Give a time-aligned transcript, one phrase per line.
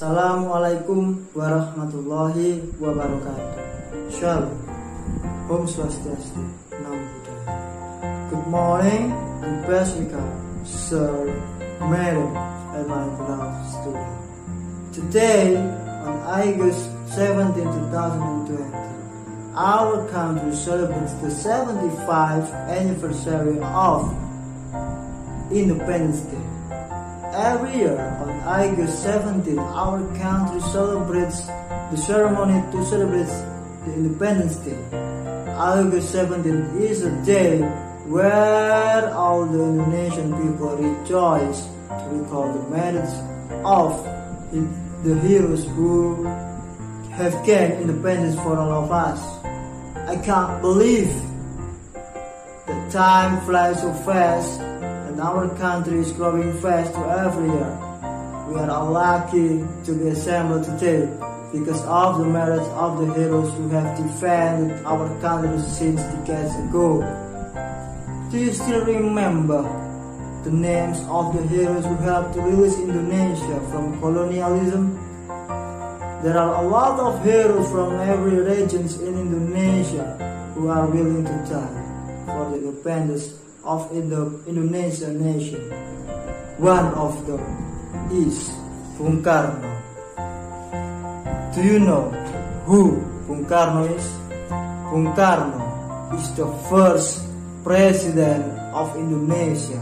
[0.00, 4.08] Assalamualaikum warahmatullahi wabarakatuh.
[4.08, 4.56] Shalom.
[5.44, 6.40] Om Swastiastu.
[6.72, 8.32] Namo Buddhaya.
[8.32, 9.12] Good morning
[9.44, 11.28] and best regards, Sir,
[11.84, 12.32] Madam,
[12.72, 14.12] and my beloved student.
[14.96, 15.60] Today,
[16.08, 17.60] on August 17,
[17.92, 18.56] 2020,
[19.52, 24.08] our country celebrates the 75th anniversary of
[25.52, 26.49] Independence Day.
[27.32, 33.30] Every year on August 17, our country celebrates the ceremony to celebrate
[33.86, 34.76] the Independence Day.
[35.54, 37.60] August 17 is a day
[38.10, 43.14] where all the Indonesian people rejoice to recall the merits
[43.64, 44.02] of
[45.04, 46.24] the heroes who
[47.14, 49.22] have gained independence for all of us.
[50.08, 51.14] I can't believe
[52.66, 54.60] the time flies so fast
[55.20, 57.72] our country is growing fast to every year.
[58.48, 61.06] We are lucky to be assembled today
[61.52, 67.04] because of the merits of the heroes who have defended our country since decades ago.
[68.30, 69.62] Do you still remember
[70.44, 74.96] the names of the heroes who helped to release Indonesia from colonialism?
[76.22, 80.16] There are a lot of heroes from every region in Indonesia
[80.54, 81.80] who are willing to die
[82.26, 84.00] for the independence of the
[84.46, 85.60] Indonesian nation.
[86.58, 87.40] One of them
[88.12, 88.48] is
[88.98, 89.64] Bung Karno.
[91.54, 92.10] Do you know
[92.64, 94.06] who Bung Karno is?
[94.88, 95.60] Bung Karno
[96.16, 97.24] is the first
[97.64, 99.80] president of Indonesia.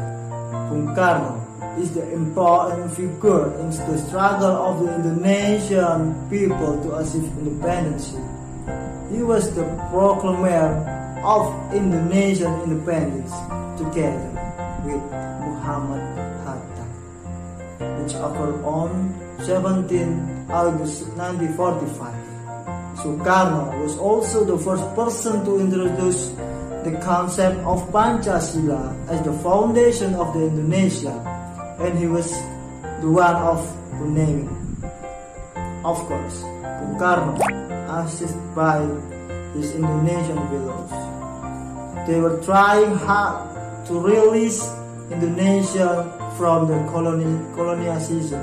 [0.70, 1.38] Bung Karno
[1.78, 8.14] is the important figure in the struggle of the Indonesian people to achieve independence.
[9.10, 10.74] He was the proclaimer
[11.22, 13.32] of Indonesian independence
[13.78, 14.34] together
[14.82, 15.02] with
[15.46, 16.02] Muhammad
[16.42, 16.84] Hatta,
[18.02, 19.14] which occurred on
[19.46, 22.28] 17 August 1945.
[22.98, 26.34] Sukarno was also the first person to introduce
[26.82, 31.14] the concept of Pancasila as the foundation of the Indonesia
[31.78, 32.34] and he was
[32.98, 33.62] the one of
[33.94, 34.50] who named.
[35.86, 37.38] Of course, Bung Karno,
[38.02, 38.82] assisted by
[39.54, 40.90] his Indonesian fellows.
[42.10, 43.57] They were trying hard
[43.88, 44.60] to release
[45.10, 47.24] Indonesia from the colony,
[47.56, 48.36] colonialism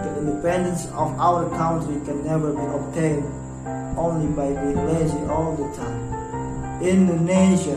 [0.00, 3.28] the independence of our country can never be obtained
[4.00, 6.80] only by being lazy all the time.
[6.80, 7.76] Indonesia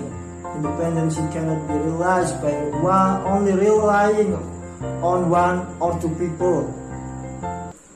[0.55, 4.33] independence cannot be realized by one, only relying
[5.03, 6.71] on one or two people.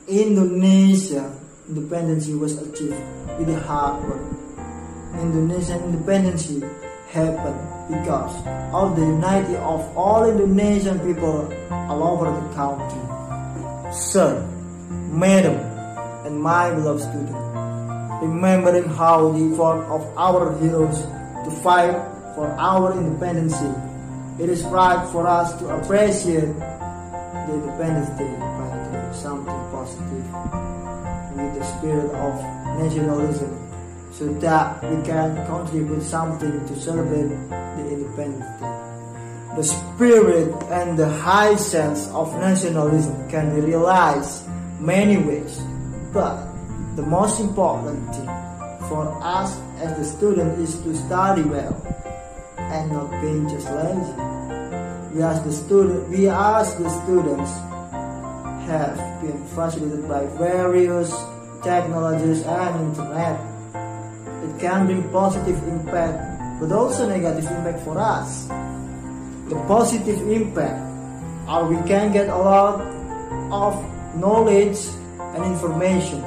[0.06, 1.24] Indonesia
[1.72, 3.00] independence was achieved
[3.40, 4.20] with hard work.
[5.16, 6.52] Indonesian independence
[7.12, 8.34] happened because
[8.72, 13.02] of the unity of all Indonesian people all over the country.
[13.92, 14.46] Sir,
[15.10, 15.56] Madam,
[16.24, 17.34] and my beloved student,
[18.22, 21.02] remembering how the effort of our heroes
[21.44, 21.98] to fight
[22.34, 23.58] for our independence,
[24.38, 30.26] it is right for us to appreciate the Independence Day by doing something positive
[31.34, 32.34] with the spirit of
[32.78, 33.69] nationalism
[34.12, 39.56] so that we can contribute something to celebrate the Independence Day.
[39.56, 44.46] The spirit and the high sense of nationalism can be realized
[44.78, 45.60] many ways,
[46.12, 46.50] but
[46.96, 48.26] the most important thing
[48.88, 51.74] for us as the student is to study well
[52.58, 54.14] and not being just lazy.
[55.14, 57.50] We as the student, we as the students
[58.70, 61.10] have been facilitated by various
[61.62, 63.49] technologies and internet.
[64.42, 68.46] It can bring positive impact, but also negative impact for us.
[69.48, 70.80] The positive impact
[71.48, 72.80] are we can get a lot
[73.52, 73.74] of
[74.16, 74.78] knowledge
[75.18, 76.22] and information.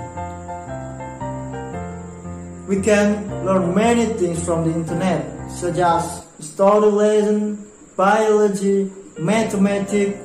[2.68, 7.66] We can learn many things from the internet such as story lesson
[7.96, 10.18] biology mathematics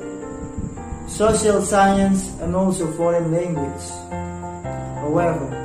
[1.07, 3.85] social science and also foreign language.
[5.01, 5.58] However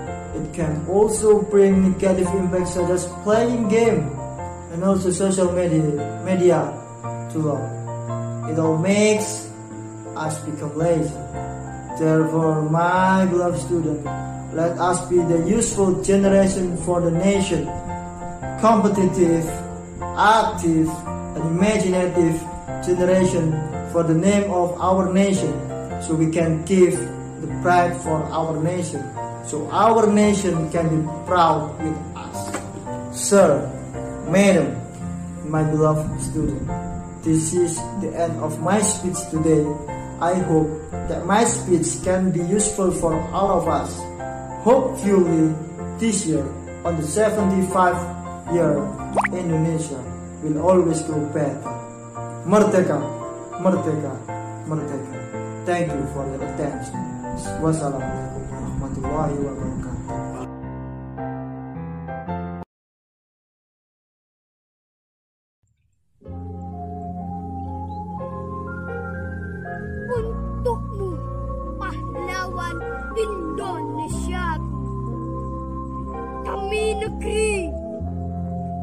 [0.54, 4.08] can also bring negative impacts such as playing game
[4.72, 6.70] and also social media media
[7.32, 7.66] too long.
[8.50, 9.50] It all makes
[10.16, 11.14] us become lazy.
[11.98, 14.04] Therefore, my beloved student,
[14.54, 17.66] let us be the useful generation for the nation,
[18.60, 19.46] competitive,
[20.14, 20.88] active,
[21.34, 22.38] and imaginative
[22.86, 23.50] generation
[23.90, 25.50] for the name of our nation,
[26.02, 26.98] so we can give
[27.40, 29.02] the pride for our nation,
[29.46, 32.38] so our nation can be proud with us.
[33.12, 33.68] Sir,
[34.28, 34.76] Madam,
[35.44, 36.64] my beloved student,
[37.22, 39.64] this is the end of my speech today.
[40.20, 40.68] I hope
[41.08, 43.92] that my speech can be useful for all of us.
[44.64, 45.52] Hopefully,
[45.98, 46.44] this year,
[46.84, 48.00] on the 75th
[48.52, 48.80] year,
[49.32, 50.00] Indonesia
[50.42, 51.60] will always go better.
[52.44, 53.00] Merdeka,
[53.60, 54.12] Merdeka,
[54.68, 55.16] Merdeka.
[55.64, 56.96] Thank you for your attention.
[57.64, 58.43] Wassalamualaikum
[58.84, 60.02] warahmatullahi wabarakatuh.
[70.14, 71.10] untukmu
[71.80, 72.76] pahlawan
[73.16, 74.46] Indonesia.
[76.44, 77.72] Demi negeri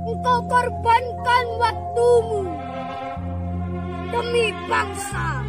[0.09, 2.42] engkau korbankan waktumu.
[4.09, 5.45] Demi bangsa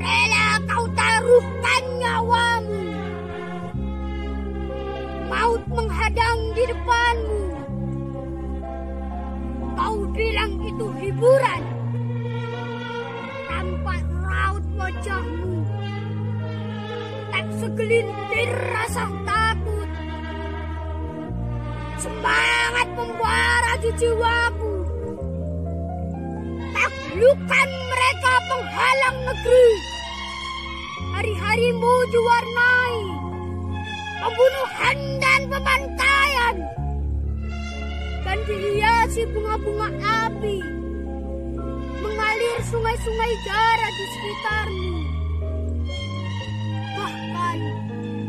[0.00, 2.49] rela kau taruhkan nyawamu
[6.10, 7.42] menghadang di depanmu.
[9.78, 11.62] Kau bilang itu hiburan.
[13.46, 15.54] Tampak raut wajahmu.
[17.30, 19.90] Tak segelintir rasa takut.
[22.02, 24.74] Semangat membara di jiwaku.
[26.74, 29.70] Taklukkan mereka penghalang negeri.
[31.14, 32.79] Hari-harimu diwarnai
[34.20, 36.56] pembunuhan dan pembantaian
[38.20, 39.88] dan dihiasi bunga-bunga
[40.28, 40.60] api
[42.04, 44.94] mengalir sungai-sungai darah di sekitarmu.
[47.00, 47.58] Bahkan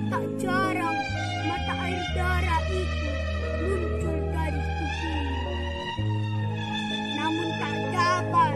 [0.07, 0.97] tak jarang
[1.43, 3.09] mata air darah itu
[3.67, 5.53] muncul dari tubuhmu.
[7.19, 8.55] Namun tak dapat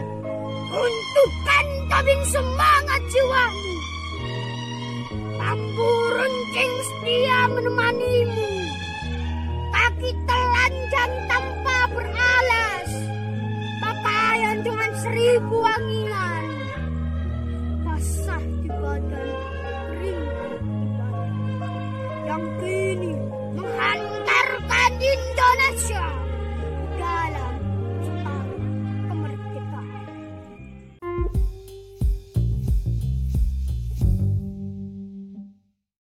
[0.72, 3.65] runtuhkan tabing semangat jiwamu.
[6.76, 8.48] Runcing setia menemanimu.
[9.72, 12.90] Kaki telanjang tanpa beralas
[13.80, 16.44] pakaian dengan seribu wangian
[17.84, 19.30] basah di badan
[19.62, 20.24] kering
[20.64, 21.84] di badan
[22.24, 23.12] yang kini
[23.56, 26.06] menghantarkan Indonesia